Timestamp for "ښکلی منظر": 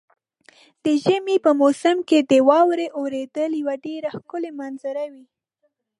4.15-4.95